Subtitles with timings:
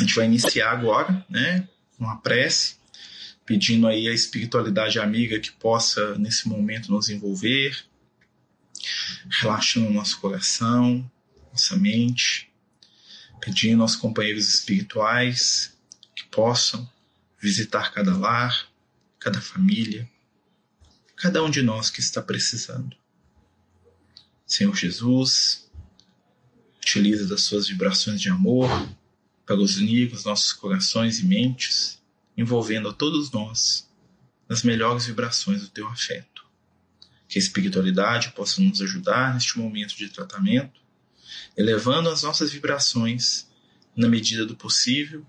[0.00, 1.68] A gente vai iniciar agora, né,
[1.98, 2.76] com a prece,
[3.44, 7.84] pedindo aí a espiritualidade amiga que possa nesse momento nos envolver,
[9.28, 11.08] relaxando nosso coração,
[11.52, 12.50] nossa mente,
[13.42, 15.76] pedindo aos companheiros espirituais
[16.16, 16.90] que possam
[17.38, 18.68] visitar cada lar,
[19.18, 20.08] cada família,
[21.14, 22.96] cada um de nós que está precisando.
[24.46, 25.70] Senhor Jesus,
[26.78, 28.70] utiliza das suas vibrações de amor
[29.50, 32.00] para unir os nossos corações e mentes,
[32.36, 33.90] envolvendo a todos nós
[34.48, 36.46] nas melhores vibrações do teu afeto.
[37.26, 40.80] Que a espiritualidade possa nos ajudar neste momento de tratamento,
[41.56, 43.48] elevando as nossas vibrações
[43.96, 45.26] na medida do possível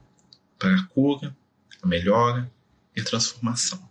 [0.59, 1.35] para a cura,
[1.81, 2.51] a melhora
[2.95, 3.89] e a transformação.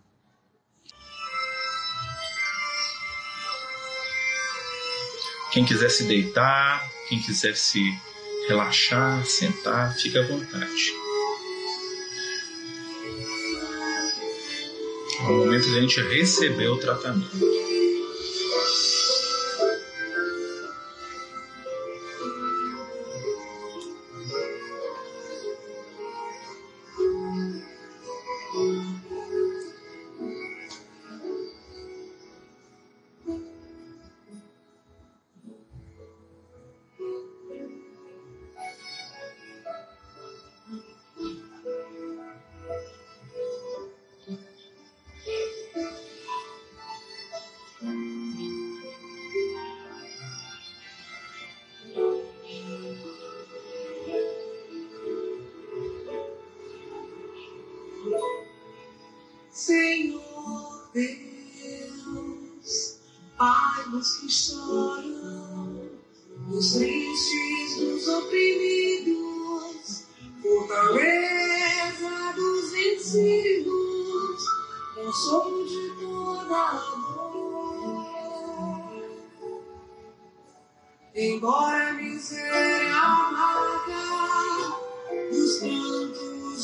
[5.51, 7.81] Quem quiser se deitar, quem quiser se
[8.51, 10.93] relaxar, sentar, fique à vontade.
[15.21, 17.60] É o momento de a gente receber o tratamento.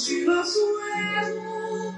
[0.06, 0.60] de nosso
[1.16, 1.92] erro,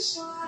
[0.00, 0.47] shine.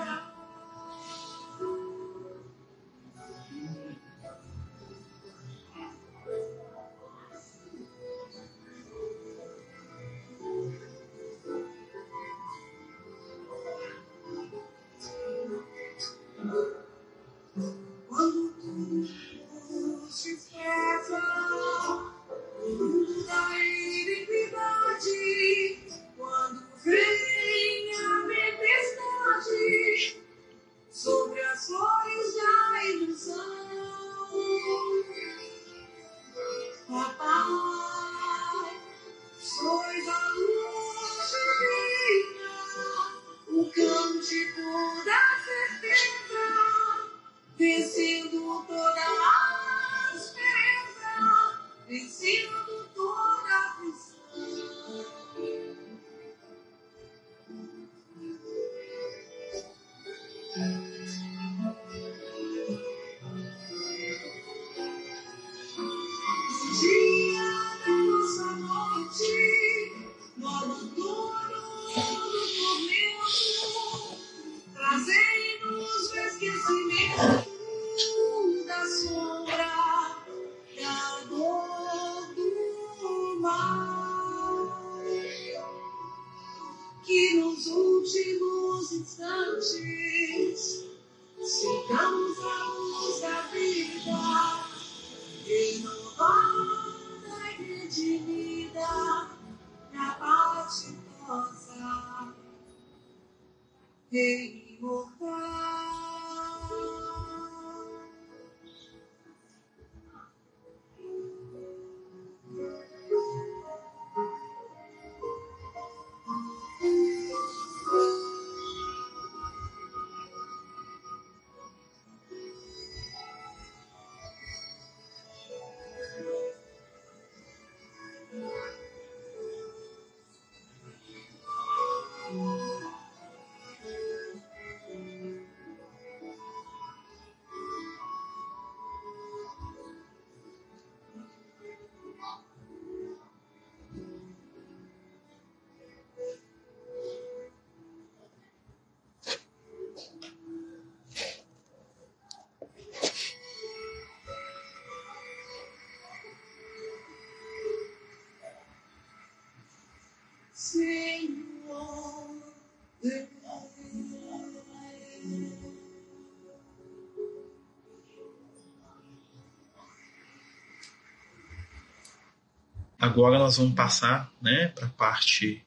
[173.11, 175.67] Agora nós vamos passar né, para a parte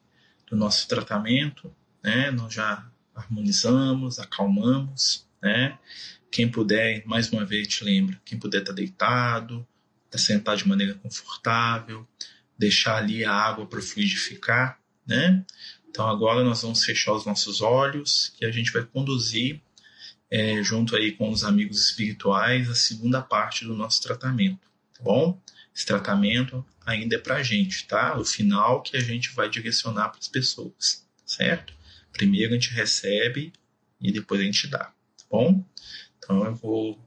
[0.49, 1.75] do nosso tratamento.
[2.01, 2.31] Né?
[2.31, 5.27] Nós já harmonizamos, acalmamos.
[5.41, 5.77] Né?
[6.31, 9.67] Quem puder, mais uma vez te lembra, quem puder estar tá deitado,
[10.05, 12.07] estar tá sentado de maneira confortável,
[12.57, 14.79] deixar ali a água para fluidificar.
[15.05, 15.45] Né?
[15.89, 19.59] Então agora nós vamos fechar os nossos olhos e a gente vai conduzir
[20.31, 24.65] é, junto aí com os amigos espirituais a segunda parte do nosso tratamento,
[24.97, 25.37] tá bom?
[25.75, 28.17] Esse tratamento ainda é para a gente, tá?
[28.17, 31.73] O final que a gente vai direcionar para as pessoas, certo?
[32.11, 33.53] Primeiro a gente recebe
[34.01, 35.65] e depois a gente dá, tá bom?
[36.17, 36.99] Então eu vou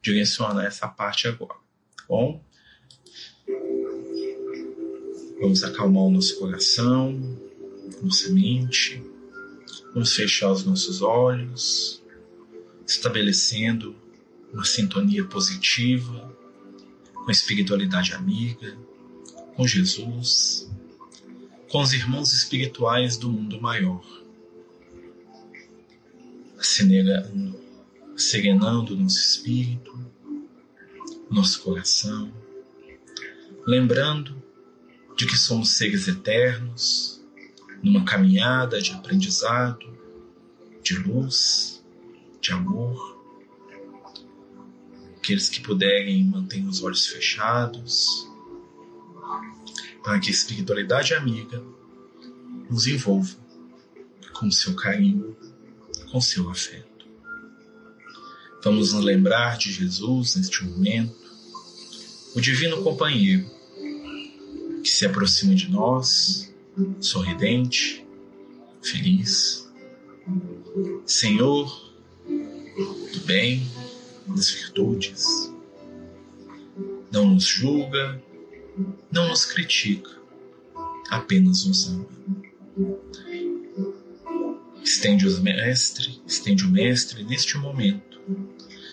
[0.00, 1.54] direcionar essa parte agora,
[1.96, 2.44] tá bom?
[5.40, 7.12] Vamos acalmar o nosso coração,
[8.00, 9.02] nossa mente,
[9.92, 12.02] vamos fechar os nossos olhos
[12.86, 13.96] estabelecendo
[14.52, 16.36] uma sintonia positiva
[17.14, 18.76] com a espiritualidade amiga,
[19.54, 20.70] com Jesus,
[21.68, 24.04] com os irmãos espirituais do mundo maior,
[26.58, 29.92] serenando, o nosso espírito,
[31.30, 32.32] nosso coração,
[33.66, 34.42] lembrando
[35.16, 37.22] de que somos seres eternos
[37.82, 39.86] numa caminhada de aprendizado,
[40.82, 41.84] de luz,
[42.40, 43.20] de amor.
[45.16, 48.28] Aqueles que puderem mantenham os olhos fechados,
[50.02, 51.62] para que a espiritualidade amiga
[52.68, 53.36] nos envolva
[54.32, 55.36] com seu carinho,
[56.10, 57.06] com seu afeto.
[58.64, 61.14] Vamos nos lembrar de Jesus neste momento,
[62.34, 63.48] o divino companheiro
[64.82, 66.52] que se aproxima de nós,
[67.00, 68.06] sorridente,
[68.82, 69.70] feliz.
[71.06, 71.92] Senhor,
[72.26, 73.68] do bem,
[74.26, 75.52] das virtudes.
[77.12, 78.22] Não nos julga,
[79.10, 80.10] não nos critica,
[81.10, 82.06] apenas nos ama.
[84.82, 88.20] Estende o mestre, estende o mestre neste momento,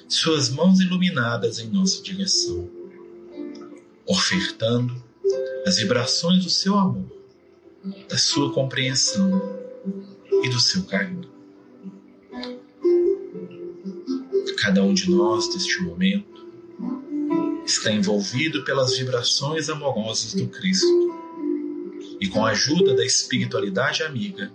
[0.07, 2.69] suas mãos iluminadas em nossa direção,
[4.05, 5.03] ofertando
[5.65, 7.11] as vibrações do seu amor,
[8.07, 9.41] da sua compreensão
[10.43, 11.29] e do seu carinho.
[14.57, 16.38] Cada um de nós, neste momento,
[17.69, 20.87] está envolvido pelas vibrações amorosas do Cristo.
[22.19, 24.51] E com a ajuda da espiritualidade amiga,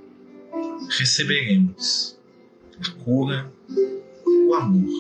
[0.99, 2.19] receberemos
[2.79, 3.51] a cura,
[4.27, 4.91] o amor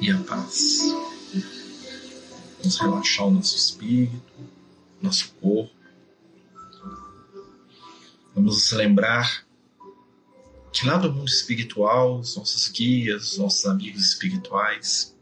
[0.00, 0.80] e a paz.
[2.58, 4.22] Vamos relaxar o nosso espírito,
[5.02, 5.74] nosso corpo.
[8.34, 9.44] Vamos nos lembrar
[10.72, 15.14] que lá do mundo espiritual, os nossos guias, os nossos amigos espirituais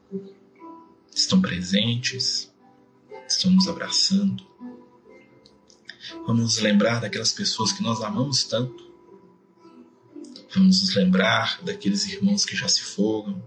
[1.16, 2.52] estão presentes,
[3.26, 4.46] estão nos abraçando.
[6.26, 8.84] Vamos nos lembrar daquelas pessoas que nós amamos tanto.
[10.54, 13.42] Vamos nos lembrar daqueles irmãos que já se foram.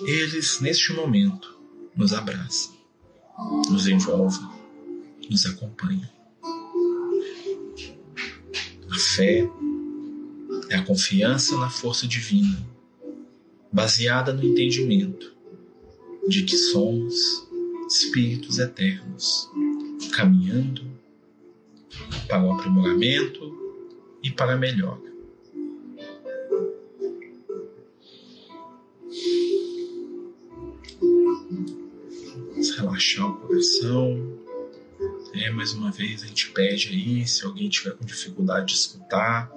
[0.00, 1.56] Eles, neste momento,
[1.94, 2.74] nos abraçam,
[3.70, 4.46] nos envolvem,
[5.30, 6.10] nos acompanham.
[8.90, 9.48] A fé
[10.68, 12.75] é a confiança na força divina,
[13.76, 15.36] baseada no entendimento
[16.26, 17.46] de que somos
[17.86, 19.50] espíritos eternos,
[20.14, 20.82] caminhando
[22.26, 23.54] para o aprimoramento
[24.22, 25.02] e para a melhora.
[32.52, 34.38] Vamos relaxar o coração.
[35.34, 39.52] É, mais uma vez a gente pede aí, se alguém tiver com dificuldade de escutar,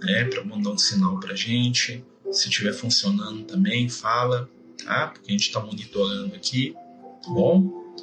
[0.00, 2.02] né, para mandar um sinal para gente.
[2.32, 4.48] Se estiver funcionando também, fala,
[4.84, 5.08] tá?
[5.08, 6.74] Porque a gente está monitorando aqui,
[7.22, 7.94] tá bom?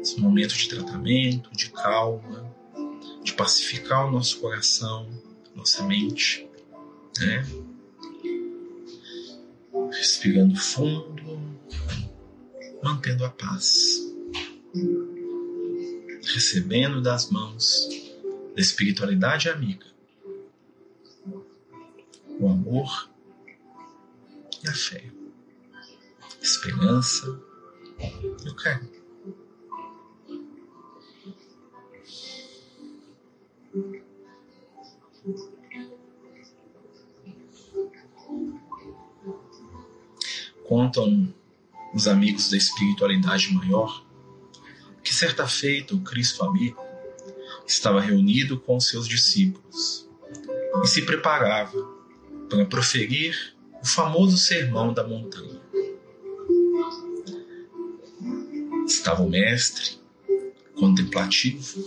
[0.00, 2.54] Esse momento de tratamento, de calma,
[3.22, 5.08] de pacificar o nosso coração,
[5.54, 6.48] nossa mente,
[7.18, 7.46] né?
[9.90, 11.40] Respirando fundo,
[12.82, 14.10] mantendo a paz
[16.22, 17.88] recebendo das mãos
[18.54, 19.86] da espiritualidade amiga
[22.38, 23.09] o amor
[24.62, 25.10] e a fé,
[26.40, 27.40] esperança
[28.44, 29.00] e o carinho.
[40.64, 41.34] Contam
[41.92, 44.04] os amigos da espiritualidade maior
[45.02, 46.80] que certa feita o Cristo amigo
[47.66, 50.08] estava reunido com seus discípulos
[50.82, 51.82] e se preparava
[52.48, 55.60] para proferir o famoso sermão da montanha.
[58.86, 59.98] Estava o mestre
[60.74, 61.84] contemplativo,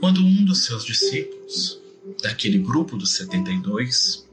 [0.00, 1.80] quando um dos seus discípulos,
[2.22, 4.28] daquele grupo dos 72,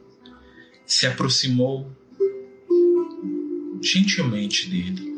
[0.86, 1.90] se aproximou
[3.82, 5.16] gentilmente dele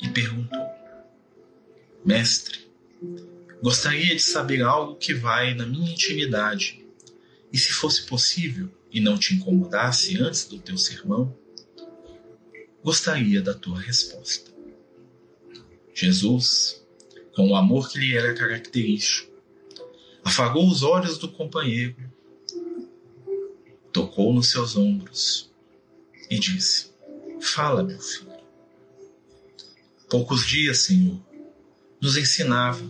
[0.00, 0.66] e perguntou:
[2.04, 2.58] Mestre,
[3.62, 6.84] gostaria de saber algo que vai na minha intimidade,
[7.52, 11.36] e se fosse possível e não te incomodasse antes do teu sermão,
[12.82, 14.50] gostaria da tua resposta.
[15.94, 16.82] Jesus,
[17.34, 19.32] com o amor que lhe era característico,
[20.24, 21.96] afagou os olhos do companheiro,
[23.92, 25.50] tocou nos seus ombros
[26.30, 26.92] e disse:
[27.40, 28.28] Fala, meu filho.
[30.08, 31.20] Poucos dias, Senhor,
[32.00, 32.82] nos ensinava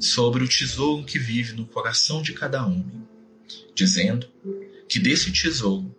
[0.00, 3.06] sobre o tesouro que vive no coração de cada homem,
[3.74, 4.28] dizendo
[4.90, 5.94] que desse tesouro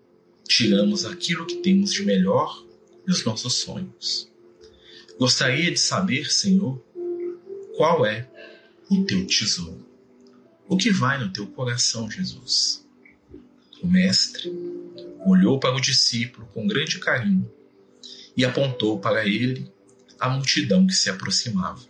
[0.45, 2.62] tiramos aquilo que temos de melhor
[3.07, 4.29] e os nossos sonhos.
[5.17, 6.77] Gostaria de saber, Senhor,
[7.77, 8.29] qual é
[8.89, 9.88] o teu tesouro.
[10.67, 12.86] O que vai no teu coração, Jesus?
[13.81, 14.51] O mestre
[15.25, 17.50] olhou para o discípulo com grande carinho
[18.36, 19.71] e apontou para ele
[20.19, 21.81] a multidão que se aproximava.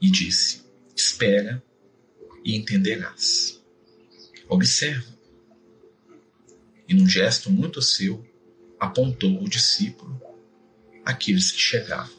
[0.00, 0.62] E disse:
[0.96, 1.62] Espera
[2.42, 3.62] e entenderás.
[4.48, 5.11] Observa.
[6.92, 8.22] E num gesto muito seu,
[8.78, 10.20] apontou o discípulo
[11.02, 12.14] àqueles que chegavam.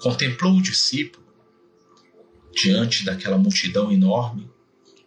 [0.00, 1.26] Contemplou o discípulo,
[2.54, 4.50] diante daquela multidão enorme,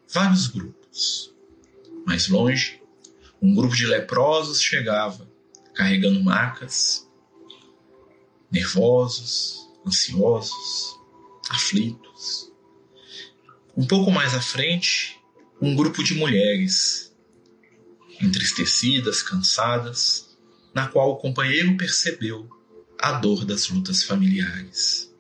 [0.08, 1.34] vários grupos.
[2.05, 2.79] Mais longe,
[3.41, 5.27] um grupo de leprosos chegava,
[5.74, 7.10] carregando macas,
[8.51, 10.96] nervosos, ansiosos,
[11.50, 12.53] aflitos.
[13.75, 15.19] Um pouco mais à frente,
[15.60, 17.09] um grupo de mulheres
[18.21, 20.38] entristecidas, cansadas,
[20.73, 22.49] na qual o companheiro percebeu
[22.97, 25.13] a dor das lutas familiares.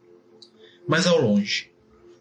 [0.87, 1.71] Mas ao longe,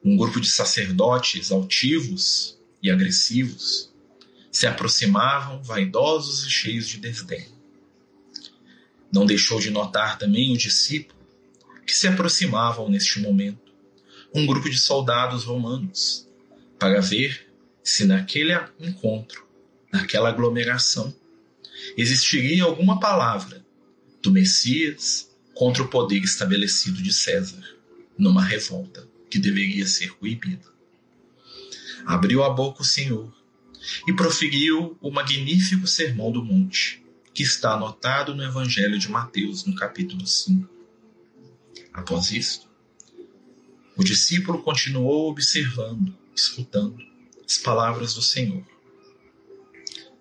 [0.05, 3.93] um grupo de sacerdotes altivos e agressivos
[4.51, 7.47] se aproximavam, vaidosos e cheios de desdém.
[9.13, 11.19] Não deixou de notar também o discípulo
[11.87, 13.73] que se aproximavam neste momento
[14.35, 16.29] um grupo de soldados romanos
[16.79, 17.51] para ver
[17.83, 19.48] se naquele encontro
[19.93, 21.15] naquela aglomeração,
[21.97, 23.65] existiria alguma palavra
[24.23, 27.63] do Messias contra o poder estabelecido de César,
[28.17, 30.67] numa revolta que deveria ser coibida.
[32.07, 33.33] Abriu a boca o Senhor
[34.07, 39.75] e proferiu o magnífico Sermão do Monte, que está anotado no Evangelho de Mateus, no
[39.75, 40.69] capítulo 5.
[41.93, 42.69] Após isto,
[43.97, 46.99] o discípulo continuou observando, escutando
[47.45, 48.65] as palavras do Senhor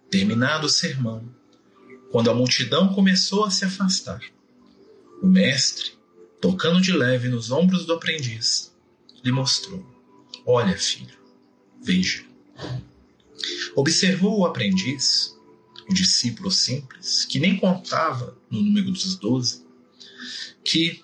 [0.10, 1.28] Terminado o sermão,
[2.12, 4.22] quando a multidão começou a se afastar,
[5.22, 5.92] o mestre,
[6.40, 8.74] tocando de leve nos ombros do aprendiz,
[9.24, 9.86] lhe mostrou:
[10.46, 11.18] Olha, filho,
[11.84, 12.24] veja.
[13.76, 15.36] Observou o aprendiz,
[15.90, 19.66] o discípulo simples, que nem contava no número dos doze,
[20.64, 21.04] que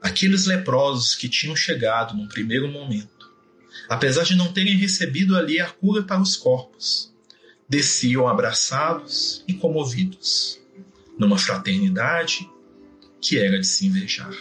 [0.00, 3.30] aqueles leprosos que tinham chegado num primeiro momento,
[3.88, 7.10] apesar de não terem recebido ali a cura para os corpos,
[7.70, 10.58] desciam abraçados e comovidos,
[11.16, 12.50] numa fraternidade
[13.20, 14.34] que era de se invejar.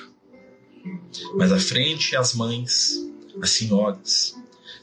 [1.35, 2.95] Mais à frente, as mães,
[3.39, 4.35] as senhoras,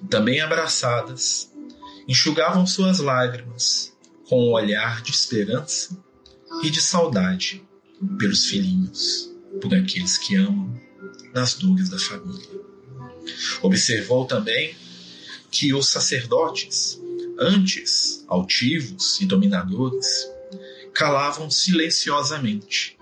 [0.09, 1.53] também abraçadas,
[2.07, 3.93] enxugavam suas lágrimas
[4.29, 5.99] com um olhar de esperança
[6.63, 7.67] e de saudade
[8.17, 9.29] pelos filhinhos,
[9.61, 10.81] por aqueles que amam,
[11.35, 12.49] nas dores da família.
[13.61, 14.77] Observou também
[15.51, 17.01] que os sacerdotes
[17.39, 20.07] antes altivos e dominadores,
[20.95, 22.97] calavam silenciosamente,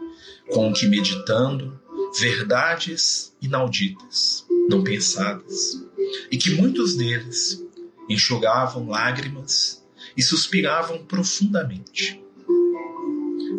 [0.50, 1.80] com que meditando
[2.18, 5.82] verdades inauditas, não pensadas,
[6.30, 7.64] e que muitos deles
[8.08, 9.84] enxugavam lágrimas
[10.16, 12.20] e suspiravam profundamente.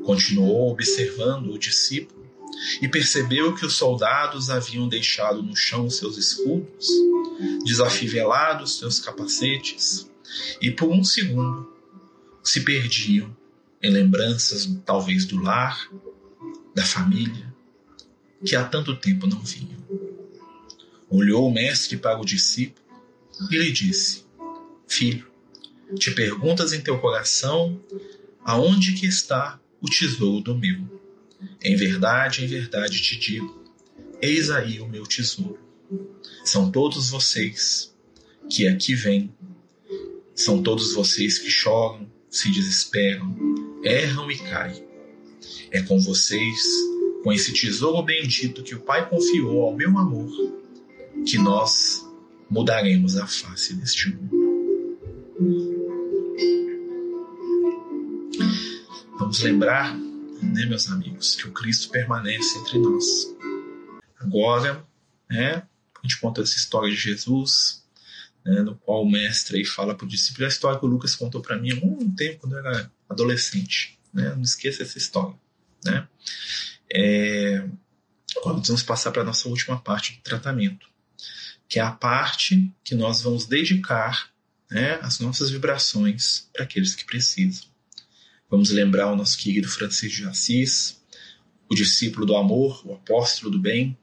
[0.04, 2.26] Continuou observando o discípulo
[2.82, 6.88] e percebeu que os soldados haviam deixado no chão seus escudos,
[7.66, 10.10] desafivelado seus capacetes
[10.62, 11.74] e por um segundo
[12.44, 13.36] se perdiam
[13.82, 15.90] em lembranças, talvez, do lar,
[16.74, 17.54] da família,
[18.46, 19.84] que há tanto tempo não vinham.
[21.10, 22.86] Olhou o mestre para o discípulo
[23.52, 24.26] e lhe disse:
[24.88, 25.28] Filho,
[25.98, 27.80] te perguntas em teu coração
[28.44, 30.80] aonde que está o tesouro do meu.
[31.62, 33.64] Em verdade, em verdade te digo:
[34.22, 35.60] eis aí o meu tesouro.
[36.44, 37.96] São todos vocês
[38.50, 39.34] que aqui vêm
[40.36, 43.34] são todos vocês que choram, se desesperam,
[43.84, 44.84] erram e caem.
[45.72, 46.62] É com vocês
[47.24, 50.30] com esse tesouro bendito que o Pai confiou ao meu amor,
[51.26, 52.06] que nós
[52.50, 54.46] mudaremos a face deste mundo.
[59.18, 63.34] Vamos lembrar, né, meus amigos, que o Cristo permanece entre nós.
[64.20, 64.86] Agora,
[65.30, 65.64] né,
[65.98, 67.85] a gente conta essa história de Jesus,
[68.46, 71.16] né, no qual o mestre aí fala para o discípulo a história que o Lucas
[71.16, 73.98] contou para mim há um tempo, quando eu era adolescente.
[74.14, 75.36] Né, não esqueça essa história.
[75.84, 76.08] Né?
[76.94, 77.68] É,
[78.38, 80.88] agora vamos passar para a nossa última parte do tratamento,
[81.68, 84.30] que é a parte que nós vamos dedicar
[84.70, 87.66] né, as nossas vibrações para aqueles que precisam.
[88.50, 91.02] Vamos lembrar o nosso querido Francisco de Assis,
[91.70, 93.98] o discípulo do amor, o apóstolo do bem,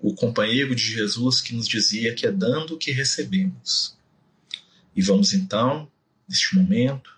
[0.00, 3.96] o companheiro de Jesus que nos dizia que é dando que recebemos.
[4.94, 5.90] E vamos então,
[6.28, 7.10] neste momento,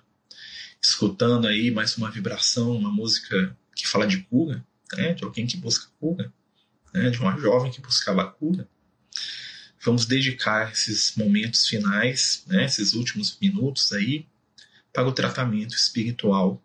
[0.83, 5.57] escutando aí mais uma vibração, uma música que fala de cura, né, de alguém que
[5.57, 6.33] busca cura,
[6.93, 8.69] né, de uma jovem que buscava cura.
[9.83, 14.27] Vamos dedicar esses momentos finais, né, esses últimos minutos aí,
[14.93, 16.63] para o tratamento espiritual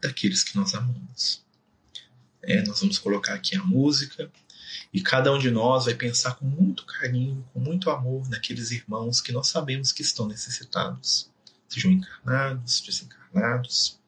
[0.00, 1.44] daqueles que nós amamos.
[2.42, 4.30] É, nós vamos colocar aqui a música
[4.92, 9.20] e cada um de nós vai pensar com muito carinho, com muito amor naqueles irmãos
[9.20, 11.30] que nós sabemos que estão necessitados,
[11.68, 13.98] sejam encarnados, desencarnados,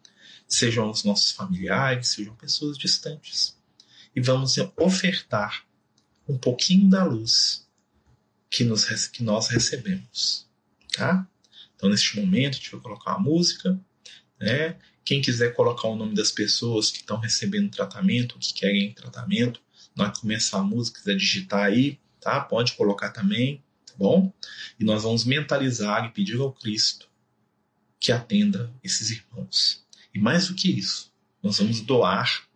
[0.48, 3.56] sejam os nossos familiares, sejam pessoas distantes.
[4.16, 5.64] E vamos ofertar
[6.26, 7.66] um pouquinho da luz
[8.50, 10.46] que, nos, que nós recebemos.
[10.96, 11.26] Tá?
[11.76, 13.78] Então, neste momento, a gente vai colocar uma música.
[14.40, 14.76] Né?
[15.04, 19.60] Quem quiser colocar o nome das pessoas que estão recebendo tratamento, que querem tratamento,
[19.96, 22.40] na hora que começar a música, quiser digitar aí, tá?
[22.40, 24.32] Pode colocar também, tá bom?
[24.78, 27.08] E nós vamos mentalizar e pedir ao Cristo
[27.98, 29.84] que atenda esses irmãos.
[30.14, 32.48] E mais do que isso, nós vamos doar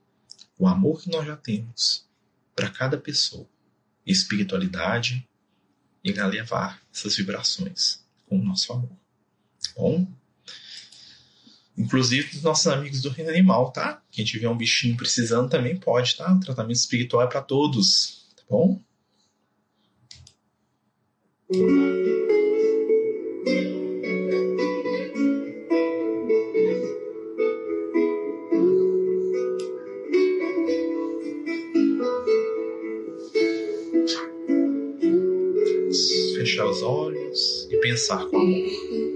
[0.58, 2.06] o amor que nós já temos
[2.54, 3.48] para cada pessoa,
[4.06, 5.28] espiritualidade
[6.02, 8.96] e levar essas vibrações com o nosso amor.
[9.62, 10.06] Tá bom?
[11.76, 14.00] Inclusive os nossos amigos do reino animal, tá?
[14.10, 16.32] Quem tiver um bichinho precisando também pode, tá?
[16.32, 18.80] O tratamento espiritual é para todos, tá bom?
[36.36, 39.13] Fechar os olhos e pensar com amor.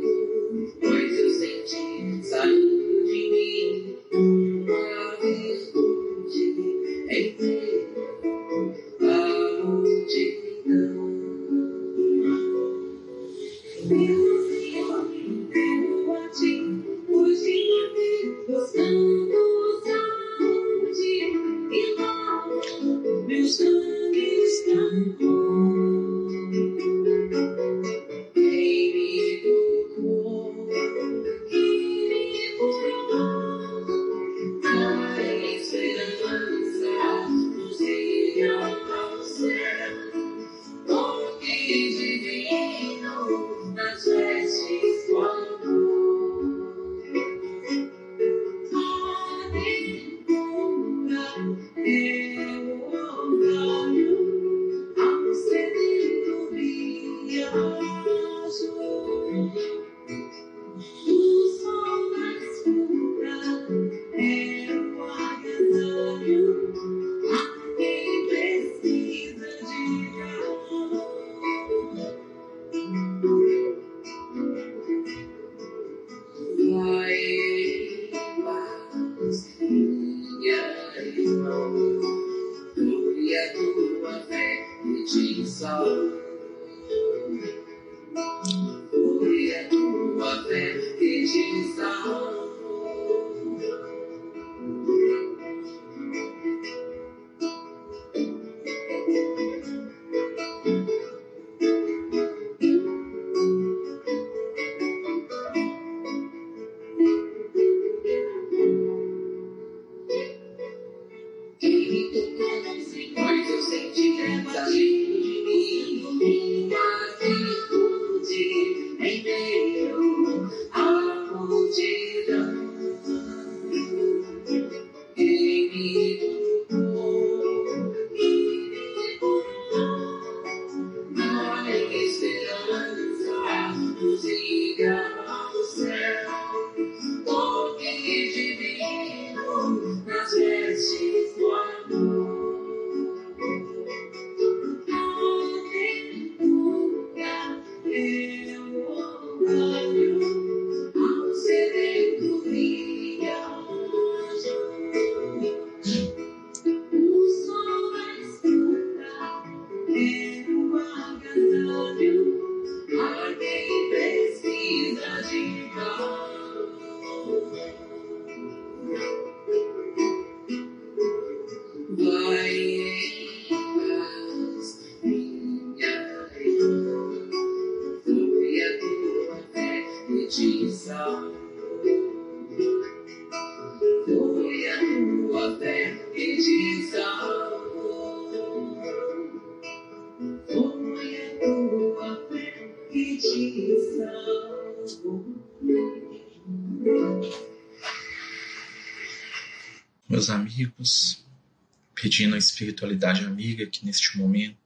[202.18, 204.58] Pedindo a espiritualidade amiga que neste momento.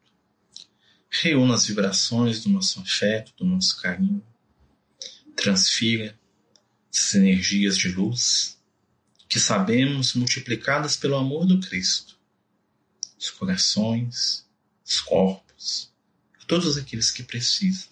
[1.10, 4.24] Reúna as vibrações do nosso afeto, do nosso carinho,
[5.36, 6.18] transfira
[6.90, 8.58] essas energias de luz
[9.28, 12.18] que sabemos multiplicadas pelo amor do Cristo,
[13.18, 14.46] os corações,
[14.82, 15.92] os corpos,
[16.40, 17.90] a todos aqueles que precisam.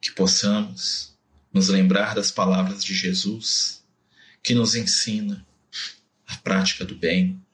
[0.00, 1.16] Que possamos
[1.52, 3.84] nos lembrar das palavras de Jesus,
[4.42, 5.46] que nos ensina
[6.26, 7.45] a prática do bem,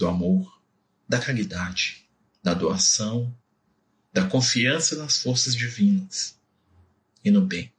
[0.00, 0.60] do amor,
[1.06, 2.08] da caridade,
[2.42, 3.36] da doação,
[4.10, 6.40] da confiança nas forças divinas
[7.22, 7.70] e no bem.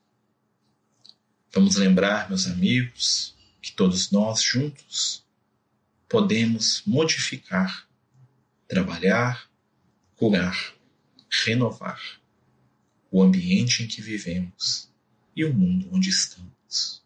[1.52, 5.26] Vamos lembrar, meus amigos, que todos nós juntos
[6.08, 7.88] podemos modificar,
[8.68, 9.50] trabalhar,
[10.16, 10.76] curar,
[11.44, 12.00] renovar
[13.10, 14.92] o ambiente em que vivemos
[15.36, 17.04] e o mundo onde estamos.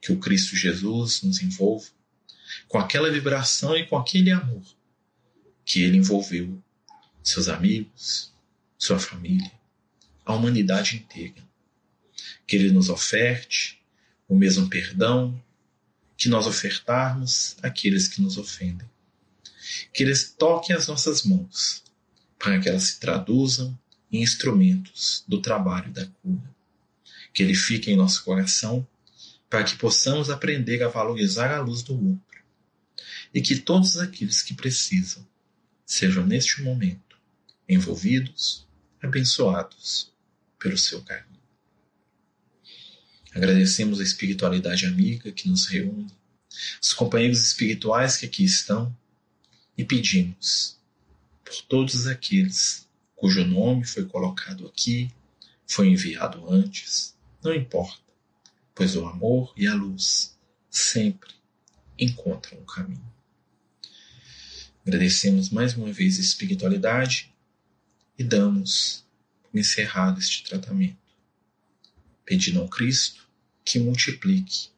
[0.00, 1.86] Que o Cristo Jesus nos envolva
[2.68, 4.62] com aquela vibração e com aquele amor
[5.64, 6.62] que ele envolveu
[7.22, 8.32] seus amigos,
[8.78, 9.50] sua família,
[10.24, 11.42] a humanidade inteira.
[12.46, 13.80] Que ele nos oferte
[14.28, 15.42] o mesmo perdão
[16.16, 18.88] que nós ofertarmos àqueles que nos ofendem.
[19.92, 21.82] Que eles toquem as nossas mãos
[22.38, 23.76] para que elas se traduzam
[24.12, 26.54] em instrumentos do trabalho da cura.
[27.32, 28.86] Que ele fique em nosso coração
[29.48, 32.33] para que possamos aprender a valorizar a luz do outro
[33.34, 35.26] e que todos aqueles que precisam
[35.84, 37.18] sejam neste momento
[37.68, 38.66] envolvidos,
[39.02, 40.12] abençoados
[40.58, 41.34] pelo seu carinho.
[43.34, 46.14] Agradecemos a espiritualidade amiga que nos reúne,
[46.80, 48.96] os companheiros espirituais que aqui estão
[49.76, 50.78] e pedimos
[51.44, 55.10] por todos aqueles cujo nome foi colocado aqui,
[55.66, 58.00] foi enviado antes, não importa,
[58.74, 60.38] pois o amor e a luz
[60.70, 61.34] sempre
[61.98, 63.13] encontram o caminho.
[64.86, 67.32] Agradecemos mais uma vez a espiritualidade
[68.18, 69.02] e damos
[69.42, 70.98] por encerrado este tratamento,
[72.24, 73.26] pedindo ao Cristo
[73.64, 74.68] que multiplique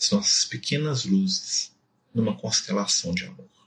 [0.00, 1.72] as nossas pequenas luzes
[2.14, 3.59] numa constelação de amor.